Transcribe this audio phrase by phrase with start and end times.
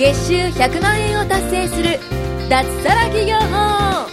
[0.00, 1.98] 月収100万円を達成する
[2.48, 4.08] 脱サラ企業法。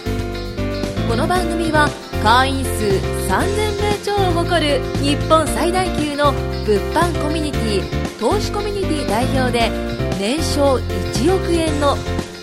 [1.08, 1.88] この番組は
[2.22, 6.32] 会員数3000名超を誇る日本最大級の
[6.66, 9.70] 物販コミュニティ投資コミュニティ代表で
[10.18, 11.96] 年商1億円の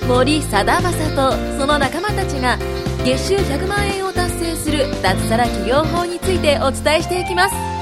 [0.07, 2.57] 森貞正とその仲間たちが
[3.03, 7.74] 月収100万円を達成する脱サラ企業法についてお伝えしていきます。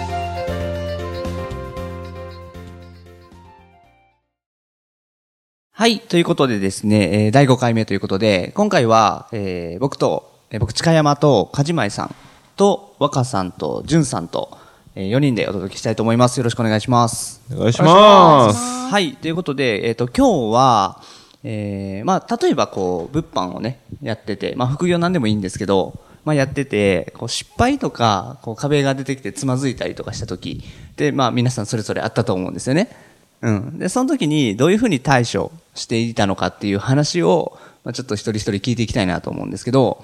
[5.75, 6.01] はい。
[6.01, 12.15] ということでですね、えー第5回目ということで、今回は、えー僕と、えー僕、近山と、かじまいさん
[12.55, 14.55] と、若さんと、じゅんさんと、
[14.93, 16.37] え4人でお届けしたいと思います。
[16.37, 17.41] よろしくお願いします。
[17.51, 18.59] お願いします。
[18.87, 19.15] はい。
[19.15, 21.01] ということで、えっ、と、今日は、
[21.43, 30.64] えーまあ、例えばこう、物販をね、やってて、まあ、副業なんでもいいんですけど、まあ、やってて、こう、失敗とか、こう、壁が出てきてつまずいたりとかした時
[30.97, 32.95] で、まあ、皆さんそれぞれあったと思うんですよね。
[33.42, 33.80] うん。
[33.80, 40.03] で、その時にどういうふうに対処していたのかっていう話を、まあ、ちょっと一人一人聞いていきたいなと思うんですけど、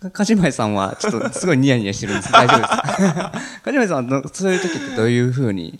[0.00, 2.68] かかじまいさんは、ちょっとすごいニヤニヤしてるんです 大丈夫です
[3.14, 3.32] か？
[3.64, 5.78] かじまいさんはど、そういう時ってどういうふうに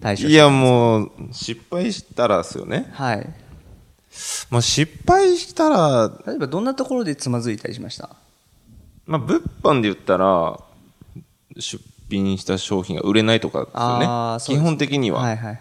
[0.00, 2.88] 対処していや、もう、失敗したらですよね。
[2.92, 3.28] はい。
[4.50, 8.10] まあ、失敗したら、例えばどんなところでつまずいたりしました？
[9.06, 10.58] まあ、物販で言ったら、
[11.58, 14.06] 出品した商品が売れないとかですよね。
[14.06, 15.20] あーそうです基本的には。
[15.20, 15.60] はいはいはい。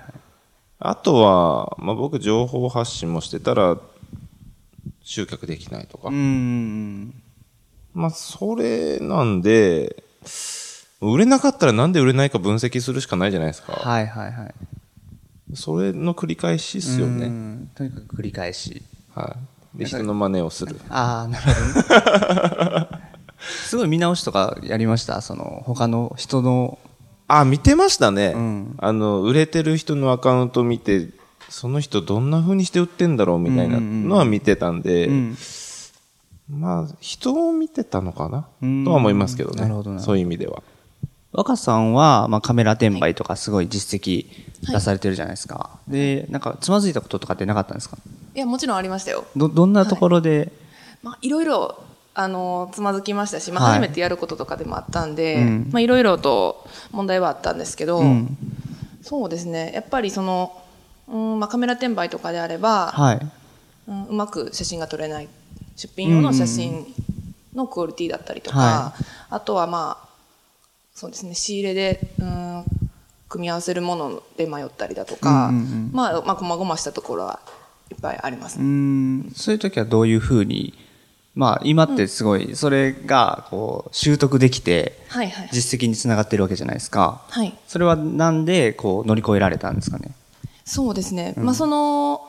[0.86, 3.78] あとは、まあ、僕、情報発信もしてたら、
[5.02, 6.10] 集客できないとか。
[6.10, 7.14] うーん。
[7.94, 10.04] まあ、それなんで、
[11.00, 13.74] 売れなかったらなんで売れないか分析するしかないじゃないですか。
[13.74, 14.54] はいはいはい。
[15.56, 17.28] それの繰り返しっすようね。
[17.28, 18.82] んとにかく繰り返し。
[19.16, 19.36] は
[19.76, 19.80] い。
[19.80, 20.80] で、人の真似をする。
[20.90, 22.88] ああ、なるほどね。
[23.68, 25.22] すごい見直しとかやりました？
[25.22, 26.78] その、他の人の。
[27.28, 28.34] あ、見てましたね。
[28.34, 31.10] んあの、売れてる人のアカウント見て、
[31.50, 35.38] その人どんな風にして売ってんだろうみたいなのは見てたんで、うん。
[36.50, 38.46] まあ、人を見てたのかな？
[38.62, 39.62] うんとは思いますけどね。
[39.62, 40.62] なるほどなそういう意味では。
[41.32, 44.28] 若さんは、まあ、カメラ転売とかすごい実績
[44.62, 45.70] 出されてるじゃないですか。
[45.88, 47.98] で、なんか、つまずいたこととかってなかったんですか？
[48.36, 49.26] いやもちろんありましたよ。
[49.36, 50.52] ど、どんなところで、
[51.02, 51.84] まあいろいろ
[52.16, 53.74] あのつまずきましたし、まあ、はい。
[53.80, 55.70] 初めてやることとかでもあったんで、うん。
[55.72, 58.38] まあいろいろと問題はあったんですけど、うん。
[59.02, 59.72] そうですね。
[59.74, 60.62] やっぱりその、
[61.08, 63.20] うんまあ、カメラ転売とかであれば、はい。
[63.88, 65.28] うん、うまく写真が撮れない
[65.76, 66.86] 出品用の写真
[67.54, 68.94] のクオリティだったりとか、は
[69.30, 70.08] あとはまあ
[70.94, 72.64] そうですね仕入れで、うん、
[73.28, 75.90] 組み合わせるもので迷ったりだとか、うんうんうん。
[75.92, 77.40] まあまあ細々したところは
[77.92, 79.32] いっぱいありますうーん。
[79.36, 80.74] そういう時はどういうふうに、
[81.36, 87.22] まあ今ってすごい、それがこう習得できて、はいはい実績につながってるわけじゃないですか。
[87.30, 90.12] はいそれはなんでこう乗り越えられたんですかね？
[90.66, 92.22] そうですね、まあその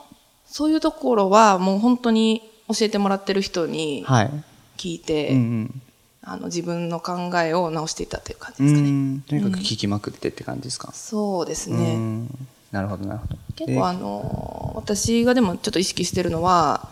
[0.46, 4.30] そういうところはもう本当に教えてもらってる人にはい。
[4.76, 5.82] 聞いて、うんうん。
[6.22, 9.20] あの自分の考えを直していったという感じうですかね、ん。
[9.20, 10.90] とにかく聞きまくってって感じですか？
[10.92, 12.28] そうですうね、ん。
[12.72, 13.34] なるほどなるほど。
[13.34, 16.88] で結構あの私がでもちょっと意識してるのは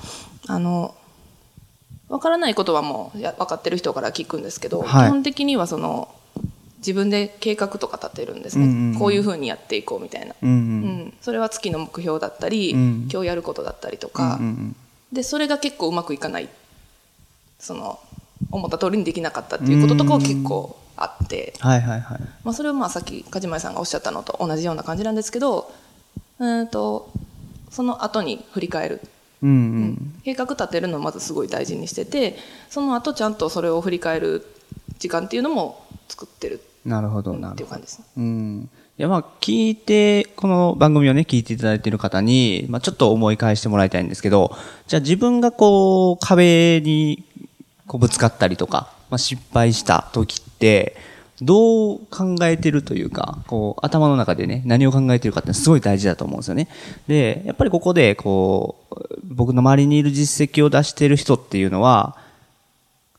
[0.46, 0.94] あの
[2.12, 5.06] 分からないことはもうや分かってる人から聞くんですけど、はい。
[5.06, 6.14] 基本的にはその
[6.76, 8.98] 自分で計画とか立てるんですね、うんうんうん。
[8.98, 10.52] こういうふうにやっていこうみたいな、うんう。
[10.52, 10.58] うん。
[11.08, 14.76] んそれは月の目標だったり、うん今日やることだったりとうんか、うんうん。
[15.10, 16.50] でそれが結構うまくいかない
[17.58, 17.98] その
[18.50, 22.20] 思った通りにできなかったっていうこととかは結構あって、はいはいはい。
[22.44, 25.72] まあ、それはまあさっき梶前さんがおっしゃったのと同じような感じなんですけど
[26.38, 27.10] うーんと
[27.70, 29.00] その後に振り返る、
[29.42, 29.52] うんう。
[29.52, 32.36] うんん計画立てるのをまずすごい大事にしてて
[32.70, 34.46] その後ちゃんとそれを振り返る
[34.98, 37.82] 時間っていうのも作ってるなるほどうんなるほどっていう感じ。
[37.82, 38.04] ですね。
[38.16, 38.70] うん。
[38.98, 44.56] いや、まあ、聞いて、この番組をね、聞いていただいている方に、まあ、ちょっと思い返してもらいたいんですけど、
[44.86, 47.24] じゃあ自分がこう、壁に、
[47.86, 50.96] こう、ぶつかったりとか、まあ、失敗した時って、
[51.40, 56.68] どう考えてるというか、こう、頭の中でね、何を考えてるかってすごい大事だと思うんですよね。
[57.08, 59.01] で、やっぱりここで、こう、
[59.32, 62.16] 僕の周りにいる実績を出している人っていうのは、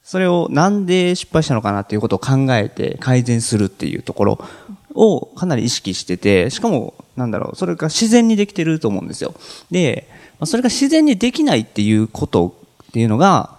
[0.04, 4.46] それをなんで失敗したのかなっていうことを考えて改善するっていうところ
[4.94, 9.34] をかなり意識してて、しかも、なんだろう、それが自然にできてると思うんですよ。
[9.72, 10.08] で、
[10.46, 12.56] それが自然にできないっていうこと
[12.90, 13.56] っていうのが、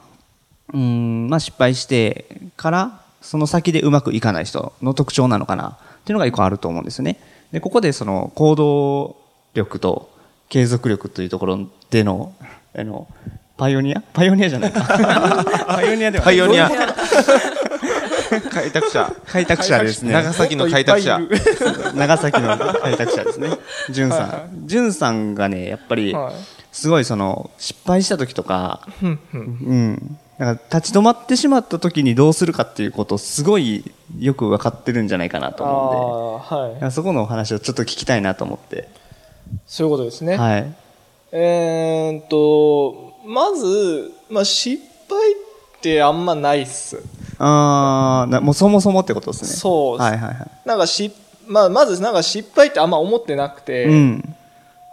[0.72, 2.26] うーん、まあ失敗して
[2.56, 7.18] から、その先でうまくいかない人の特徴なのかなっていうのが一個あると思うんですよね。
[7.52, 9.16] で、ここでその行動
[9.54, 10.10] 力と
[10.48, 11.58] 継続力というところ
[11.90, 12.34] での、
[12.76, 13.08] あの、
[13.56, 14.00] パイオニア？
[14.12, 14.82] パイオニアじゃないか。
[15.66, 16.70] パイオニアではないパイオニア。
[18.50, 19.12] 開拓者。
[19.26, 20.12] 開拓者ですね。
[20.12, 21.20] 長崎の開拓者。
[21.94, 23.50] 長崎の開拓者ですね。
[23.90, 24.66] じゅんさん。
[24.66, 26.34] じゅんさんがね、やっぱり、はい
[26.74, 36.82] すごいその、失敗した時とか、うんうんから立ち止まってしまった時にどうするかっていうことをすごいよく分かってるんじゃないかなと思うんで。
[36.82, 38.88] はいそこのお話をちょっと聞きたいなと思って。
[39.74, 40.72] そういうことですね、はい。
[41.32, 45.34] えーっとまず、まあ、失敗っ
[45.80, 47.02] てあんまないっす
[47.38, 49.48] あーなもうそもそもってことですね。
[49.48, 50.50] そうはいはいはい。
[50.64, 51.10] なんかし、
[51.48, 54.36] まあ、まずなんか失敗ってあんま思ってなくて、うん。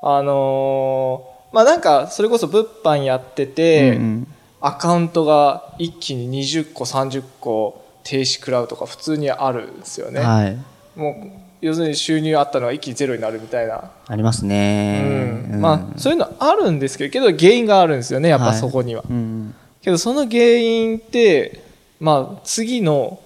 [0.01, 4.28] あのーまあなんかそれこそ物販やってて、うんうん
[4.63, 10.57] アカウントが一気に20個30個停止食らうとか普通にあるんですよね、はい。
[10.96, 11.16] もう
[11.62, 15.48] 要するに収入あったのが一気にゼロになるみたいな、ありますね。
[15.52, 15.62] うん。
[15.62, 18.58] まあそういうのあるんですけどけど原因があるんですよねやっぱはい。
[18.58, 19.54] そこには、うん。
[19.82, 21.64] けどその原因って
[22.00, 23.20] まあ次の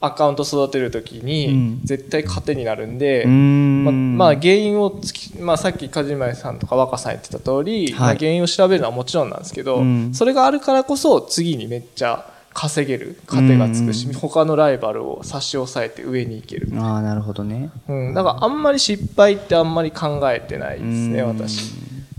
[0.00, 1.80] アカウント育てるときうにん。
[1.84, 3.84] 絶対糧になるんで、うーん。
[4.18, 7.92] まあ、まあ原因をつき、まあ、さっき梶前さんとか若さん言ってた通り、はい。
[7.92, 10.14] まあ、原因を調べるのはもちろんなんですけど、うん。
[10.14, 12.24] それがあるからこそ次にめっちゃ
[12.60, 17.70] 稼げる糧がつくし、うん他のライバルを差し押さえて上に行ける、ああ、なるほどね。
[17.86, 21.38] うん、だからあんまり失敗ってあんまり考えてないですねうん。
[21.38, 21.74] 私。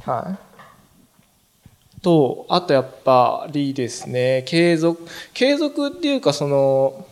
[0.06, 0.38] は
[1.98, 2.02] い。
[2.02, 4.46] とあとやっぱりですね。
[4.48, 7.06] 継続継続っていうかその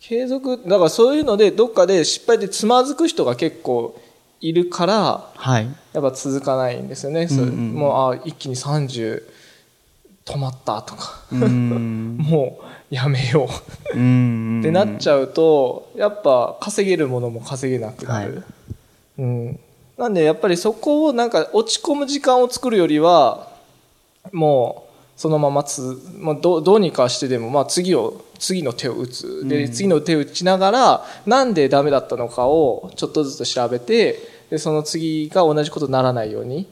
[0.00, 3.96] 継続だからそういうのでどっかで失敗でつまずく人が結構
[4.40, 5.68] いるからはい。
[5.92, 9.22] やっぱ続かないんですよね、うんうんもうあ一気に30
[10.24, 11.22] 止まったとか。
[11.30, 12.58] も
[12.90, 13.90] うやめよう。
[13.90, 13.98] って
[14.70, 18.42] なっちゃうとやっぱ稼げるものも稼げなくなる、はい。
[19.18, 19.60] うん、
[19.98, 23.48] なんでやっぱりそこをなんか落ち込む時間を作るよりは
[24.32, 29.46] もうそのままつ、まあ、どどうにかしてでも、まあ、次を次の手を打つ。
[29.46, 34.18] で、次の手を打ちながらなんでダメだったのかをちょっとずつ調べて
[34.50, 36.66] でその次が同じことにならないように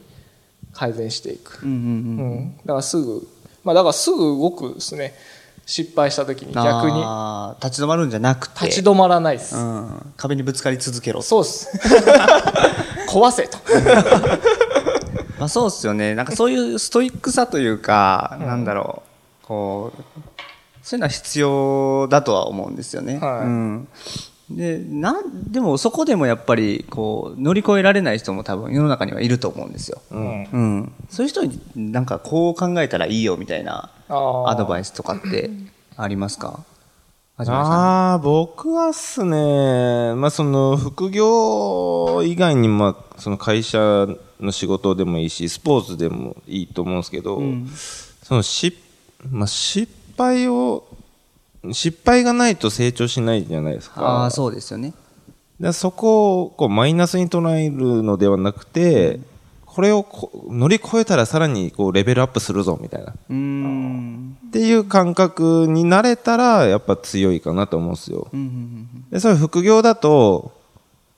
[0.73, 1.81] 改善していく、うんうんうん。
[1.81, 3.27] うん、だからすぐ
[3.63, 5.13] まあだからすぐ動くですね
[5.65, 6.97] 失敗した時に逆に
[7.61, 8.65] 立ち止まるんじゃなくて。
[8.65, 10.13] 立ち止まらないです、うん。
[10.17, 11.21] 壁にぶつかり続けろ。
[11.21, 11.69] そうっす
[13.07, 13.57] 壊せと
[15.39, 16.15] まあそうっすよね。
[16.15, 19.03] なんかそういうストイックさというか、なんだろ
[19.43, 19.47] う。
[19.47, 20.01] こう、
[20.81, 23.17] そういうのは必要だとは思うんですよね。
[23.19, 23.87] はいうん。
[24.55, 30.01] で、なん、でもそこでもやっぱり、こう、乗り越えられない人も多分世の中にはいると思うんですよ。
[30.11, 30.91] うんうん。
[31.09, 35.49] そういう人になんかこう考えたらいいよみたいなアドバイイスとかって
[35.97, 36.59] ありますか？
[37.35, 37.65] はじめさん。
[37.65, 44.07] ああ、僕はっすね、まあその副業以外にまあその会社
[44.39, 47.41] の仕事でもいいし、スポーツでもいいと思うんですけど、
[48.21, 48.77] そのし、
[49.29, 50.85] まあ失敗を、
[51.71, 54.01] 失敗がないと成長しないじゃないですか。
[54.01, 54.93] ああ、そうですよね。
[55.59, 59.19] でそこをこうマイナスに捉えるのではなくて、
[59.65, 63.11] これをこ乗り越えたらさらにこうレベルアップするぞみたいな。
[63.11, 64.51] っ。
[64.51, 68.27] ていう感覚になれたらやっぱ強いかなと思うんですよ。
[68.31, 70.51] うんうんうんで、それ副業だと、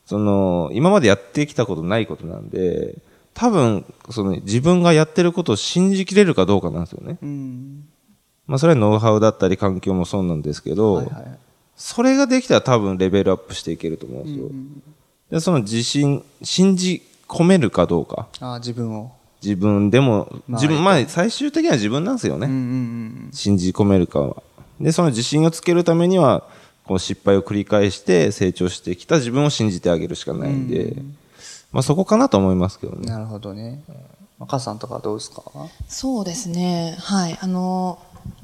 [0.05, 2.95] その、今までやってきたことないことなんで、
[3.33, 7.17] 多分、その自分がやってることを信じきれるかどうかなんですよね。
[7.21, 7.29] うん。
[7.29, 7.85] うん。
[8.47, 11.39] まあそれはノウハウだったり環境もそうなんですけど、はいはい。
[11.75, 14.49] それができたら多分レベルアップしていけると思うんですよ。
[15.31, 18.27] で、その自信、信じ込めるかどうか。
[18.39, 19.11] ああ、自分を。
[19.43, 22.47] 自分でも、まあ自分、まあ最終的には自分なんですよね。
[22.47, 22.63] うんうんう
[23.27, 23.29] ん。
[23.33, 24.41] 信じ込めるかは。
[24.79, 26.43] で、その自信をつけるためには、
[26.85, 30.95] こう失敗を繰り返して成長してきた自分を信じてあげるしかないんで、
[31.71, 33.09] まあそこかなと思いますけどね。
[33.09, 33.83] なるほどね。
[34.37, 35.43] 若さんとかどうですか？
[35.87, 36.95] そうですね。
[36.99, 37.37] はい。
[37.41, 37.97] あの、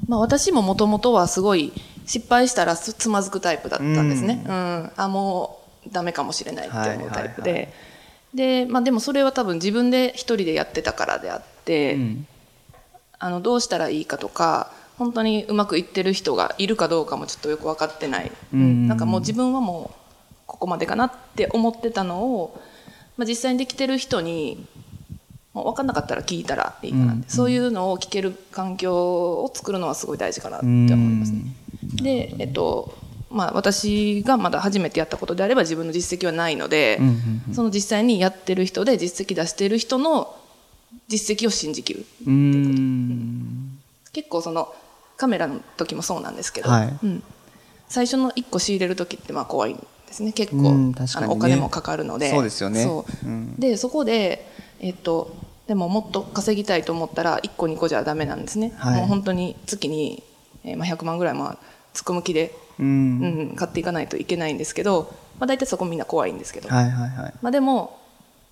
[0.08, 1.72] まあ私ももともとはすごい
[2.06, 4.44] 失敗したらつつまずくタイプだったんですね。
[4.46, 4.92] うん。
[4.96, 7.50] あ、もうダメかもしれないって思うタイプで。
[7.50, 7.72] はいはいは
[8.34, 12.26] で、まあでもそれは多分自分で一人でやってたからであって、うん。
[13.18, 18.32] あの、どうしたらいいかとか、本当にうまくいってる人がいるかどうかもちょっとよく分かってない。
[18.52, 20.02] うんなんかもう自分はもう
[20.46, 22.60] ここまでかなって思ってたのを、
[23.16, 24.66] まあ、実際にできてる人に
[25.54, 31.42] もう分かんなかったら聞いたらいいかなって、そういうのを聞ける環境を作るのはすごい大事かなって思いますね。
[32.02, 32.94] で、えっと
[33.30, 40.34] まあ、私がまだ初めてやったことであれば自分の実績はないので、うんうんその実際にやってる人で実績出してる人の
[41.08, 43.78] 実績を信じきるうーん。
[44.12, 44.72] 結構その
[45.16, 46.98] カメラの時もそうなんですけど、はい。
[47.02, 47.22] うん、
[47.88, 50.32] 最初の1個仕入れる時ってまあ怖いんですね。
[50.32, 50.94] 結構、ね。
[51.14, 52.30] あのお金もかかるので。
[52.30, 52.84] そうですよね。
[52.84, 53.26] そう。
[53.26, 53.54] うん。
[53.58, 54.51] でそこで、
[54.82, 55.34] えっと、
[55.66, 58.96] でももっと稼ぎたいと思ったら1個2個じゃダメなんですね、はい。
[58.98, 60.22] もう本当に月に、
[60.64, 61.58] えーまあ、100万ぐらいまあ
[61.94, 62.82] 突っ込む気で、う。
[62.82, 67.34] うんん、買っていかないといけないんですけど、まあ、大体そこみんな怖いんですけど、はいはいはい。
[67.42, 67.98] まあ、でも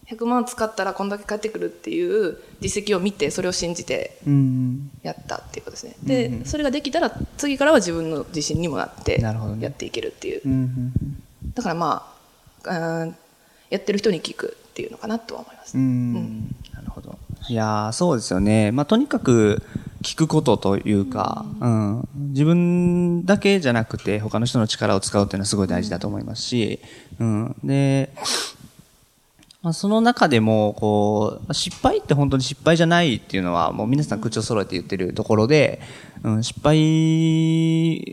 [0.06, 4.90] 100万使ったらこんだけ返ってくるっていう実績を見てそれを信じてうん。
[5.02, 5.94] やったっていうことですね。
[6.02, 9.64] で、それができたら次からは自分の自信にもなってなるほどね。
[9.64, 10.92] やっていけるっていう、うんうん
[11.54, 12.14] だからま
[12.66, 13.16] あうん
[13.70, 16.54] やってる人に聞くっていうのかなとは思います、うん。
[16.74, 17.16] なるほど。
[17.48, 18.72] いやーそうですよね。
[18.72, 19.62] まあ、とにかく
[20.02, 22.08] 聞くことというか、うん。
[22.14, 26.80] 自分だけじゃなくて他の人の力を使うっていうのはすごい大事だと思いますし、
[27.18, 27.56] うん。
[27.64, 28.10] で、
[29.62, 35.82] まあ、その中でも、こう、失敗って本当に失敗じゃないっていうのは、もう皆さん口を揃えて言ってるところで、
[36.22, 36.76] うん、失敗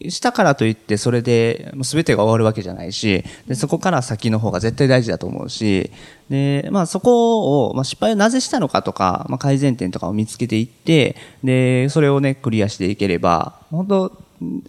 [0.09, 5.91] したからといって、それで、もう全てが終わるわけじゃないし、で、そこから先の方が絶対大事だと思うし、
[6.29, 14.17] で、まあそこを、まあ失敗をなぜしたのかとか、まあ改善点とかを見つけていって、で、それをね、クリアしていければ、本当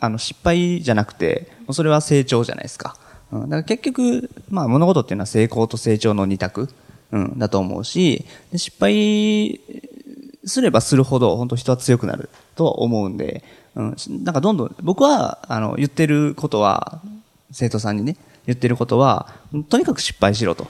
[0.00, 2.96] あの、失敗じゃなくて、もうそれは成長じゃないですか。
[3.30, 6.68] うん、だから結局、まあ物事っていうのは成功と成長の二択、
[7.12, 9.60] うん、だと思うし、で失敗
[10.48, 17.00] すればするほど本当人は強くなるとは思うんで、うん、なんかどんどん、僕は、あの、言ってることは、
[17.52, 19.32] 生徒さんにね、言ってることは、
[19.68, 20.66] とにかく失敗しろと。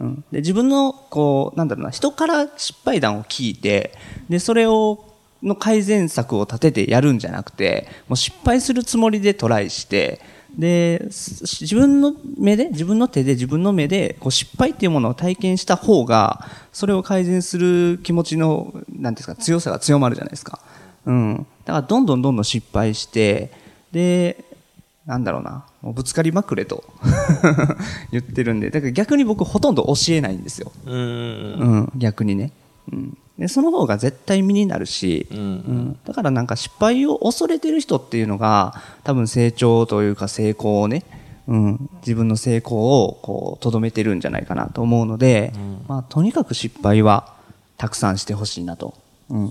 [0.00, 3.92] うん、で自分の、こう、なんだろうな、人から失敗談を聞いて、
[4.28, 5.04] で、それを、
[5.42, 10.20] の改善策を立ててやるんじゃなくて、もう失敗するつもりでトライして、
[10.56, 20.60] で、す自分の目で、自分の手で、自分の目で、こう失敗っていうものを体験した方が、それを改善する気持ちの、なんですか、強さが強まるじゃないですか。
[21.06, 21.46] うん。
[21.64, 23.50] だから、どんどんどんどん失敗して、
[23.92, 24.44] で、
[25.06, 26.84] なんだろうな、もうぶつかりまくれと
[28.12, 30.70] 言ってるんで、だから逆に僕ほとんど教えないんですよ。
[30.84, 32.52] うん、逆にね。
[32.92, 33.18] うん。
[33.38, 35.38] で、その方が絶対身になるし、うん。
[35.38, 35.98] うん。
[36.04, 41.04] だからなんか失敗を恐れてる人っていうのが、多分成長というか成功をね、
[41.46, 45.52] うん、自分の成功をこう、とどめてるんじゃないかなと思うので、
[45.86, 47.32] まあ、とにかく失敗は
[47.78, 48.94] たくさんしてほしいなと、
[49.30, 49.50] うん、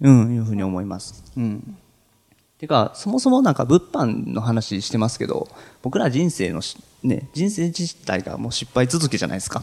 [0.00, 1.24] うん、いうふうに思います。
[1.36, 1.76] うん。
[2.58, 5.48] てか、そもそもなんか物販の話してますけど、
[5.80, 9.62] 僕ら人生のし、ね、人生自体がもう失敗続きじゃないですか。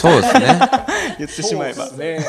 [0.00, 0.58] そうですね。
[1.18, 1.90] 言ってしまえば。
[1.90, 2.24] ね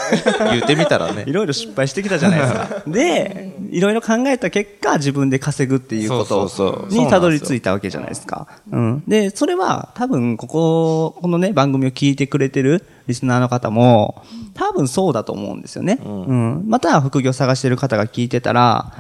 [0.52, 1.32] 言ってみたらねい。
[1.32, 2.84] ろいろ失敗してきたじゃないですか。
[2.88, 8.48] で、いろいろ考えた結果、自分で稼ぐっていうことにたどり着いたわけじゃないですか。
[8.70, 9.04] うん。
[9.08, 14.24] で、それは多分、ここ、このね、番組を聞いてくれてるリスナーの方も、
[14.54, 16.00] 多分そうだと思うんですよね。
[16.04, 16.66] うん。
[16.68, 18.92] また、副業探してる方が聞いてたら、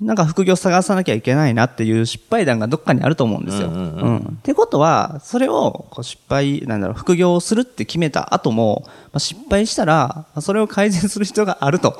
[0.00, 3.68] なんか副業探さなきゃいけないなっていう失敗談がどっかにあると思うんですよ。
[3.68, 11.96] うんうんうんうんってことは、それをこう失敗、なんだろう、副業をするって決めた後も、まあ、失敗したら、まあそれを改善する必要があると。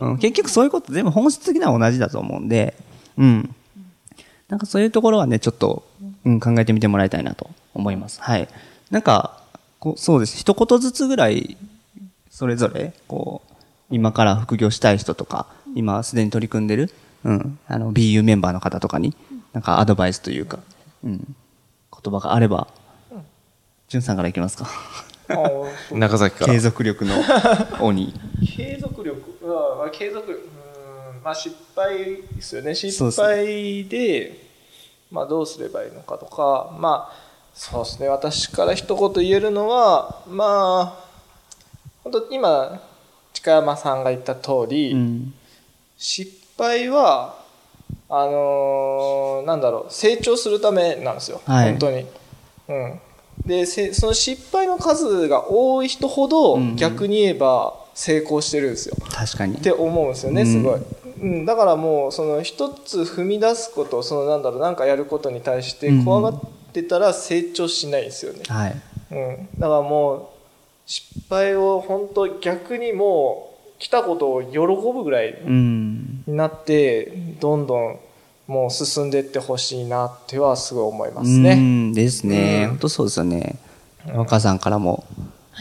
[0.00, 2.74] うん結局そういうこと全部本質的には同じだと思うんで、
[3.18, 3.54] うん。
[4.48, 5.86] なんかそういうところはね、ちょっと、
[6.24, 8.20] うん、考えてみてもらいたいなと思います。
[8.20, 8.48] はい。
[8.90, 9.42] なんか、
[9.78, 10.38] こうそうです。
[10.38, 11.56] 一言ずつぐらい、
[12.30, 13.52] それぞれ、こう、
[13.90, 16.90] 今から副業したい人とか、今すでに取り組んでる、
[17.26, 19.16] うん、あの、BU メンバーの方とかに、
[19.52, 20.60] なんかアドバイスというか、
[21.04, 21.36] うん、
[21.92, 22.68] 言葉があれば、
[23.88, 24.68] じゅんさんからいきますか？
[25.90, 26.60] 中崎から継。
[26.60, 27.14] 続力の
[27.80, 28.14] 鬼。
[28.56, 32.76] 継続力、うんまあ、継続力、うんまあ失敗ですよね。
[32.76, 34.46] 失ですね敗で、
[35.10, 37.16] まあどうすればいいのかとか、まあ、
[37.52, 38.08] そうですね。
[38.08, 41.04] 私から一言言えるのは、まあ、
[42.04, 42.80] 本当今、
[43.32, 45.34] 近山さんが言った通り、うん。
[45.98, 47.36] 失敗は、
[48.08, 51.40] あのーなんだろう、成長するためなんですよ。
[51.46, 52.06] はい本当に。
[52.68, 53.00] うん。
[53.44, 58.96] で、せその失敗の数が多い人ほど、うん逆に言えば成功してるんですよ。
[59.10, 59.60] 確かにっ。
[59.60, 60.80] て思うんですよね、うんすごい。
[61.18, 66.40] うん、だからもう、その一つ踏み出すこと、そのなんだろう、なんかやることに対して怖がっ
[66.72, 68.40] てたら成長しないですよね。
[68.48, 68.76] はい。
[69.12, 69.48] うん。
[69.58, 70.22] だからもう、
[70.84, 76.22] 失敗を本当逆にもう、来たことを喜ぶぐらいうん。
[76.26, 77.98] になって、どんどん
[78.46, 81.54] もう進んでいってほしいなってはすごい思いますうね。
[81.56, 82.62] んですね。
[82.64, 83.56] うん本当そうですよね。
[84.14, 85.04] 若さんからも、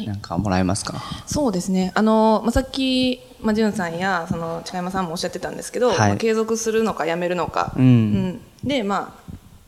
[0.05, 1.01] なんかもらえますか？
[1.25, 1.91] そうですね。
[1.95, 7.73] あの、まあ、さっき、まあ、じゅんさんや、その、近山さんもおっしゃってたんですけど、はいまあ継続するのかやめるのか。
[7.77, 9.24] うんで、まあ、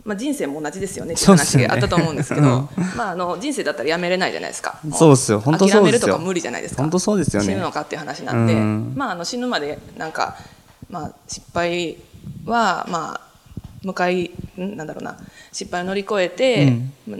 [0.07, 2.69] まあ、人生も同じですよねっていう話があったと思うんですけど、うん。
[2.95, 4.79] まあ、あの、人生だったらやめれないじゃないですか。
[4.83, 5.41] もそうっすよ。
[5.41, 5.81] 本当そうですよ。
[5.81, 6.81] 諦めるとか無理じゃないですか。
[6.81, 7.49] 本当そうですよね。
[7.49, 8.93] 死ぬのかっていう話なんで、うん。
[8.95, 10.37] まあ、あの、死ぬまで、なんか、
[10.89, 11.97] まあ、失敗
[12.45, 13.27] は、まあ、
[13.83, 14.75] 向かい、ん？
[14.75, 15.17] なんだろうな、
[15.51, 16.73] 失敗を乗り越えて、
[17.07, 17.19] まあ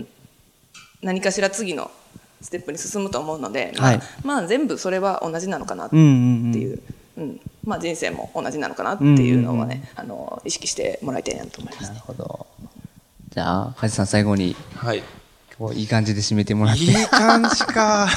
[1.04, 1.92] 何かしら次の
[2.42, 4.02] ステップに進むと思うので、まあはい。
[4.24, 6.00] まあ全部それは同じなのかなってう。
[6.00, 6.60] んうんうん。
[6.60, 6.82] いう、
[7.18, 7.40] うん。
[7.64, 12.48] まあ、人生も同じなのかなっていうのをね、あの意識してもらいたいなと思いますなるほど。
[13.38, 15.04] じゃあ、梶さん最後にはい。
[15.60, 16.82] おいい感じで締めてもらって。
[16.86, 18.08] いい感じか。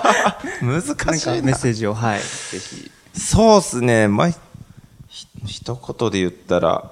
[0.62, 1.46] 難なんしかいな。
[1.48, 2.20] メッセージを、はい。
[2.20, 2.24] ぜ
[2.58, 2.90] ひ。
[3.14, 4.08] そうっすね。
[4.08, 4.28] まあ、
[5.08, 6.90] ひ一言で言ったら、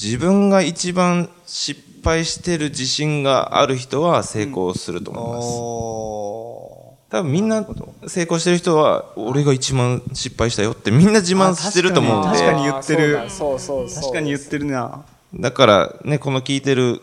[0.00, 5.48] 自分が一番失敗してる自信がある人は成功すると思います。
[5.50, 7.66] お多分みんな
[8.06, 12.38] 成功してる人は、俺が一番失敗したよってみんな自慢してると思うんで。
[12.38, 15.04] 確かに言ってるそうそうそう確かに言ってるな。
[15.34, 17.00] だからね、この聞いてる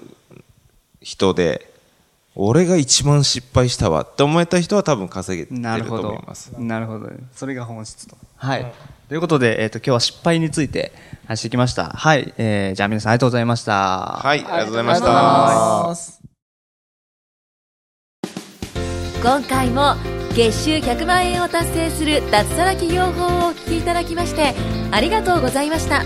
[1.02, 1.68] 人で、
[2.36, 6.50] 俺が一番失敗したわって思えた人は多分稼げてるとなるほど思います。。
[6.58, 7.10] なるほど。
[7.34, 8.16] それが本質と。
[8.38, 8.74] はい。
[9.08, 10.94] ということで、えっ、と、今日は失敗について
[11.28, 11.90] 話してきました。
[11.90, 12.34] はい。
[12.38, 14.20] えー、じゃあ皆さんありがとうございました。
[14.24, 16.20] はい、ありがとうございました。
[19.22, 19.96] 今回も
[20.34, 24.54] 月収100万円を達成する脱サラ企業法をお聞きいただきまして
[24.92, 26.06] ありがとうございました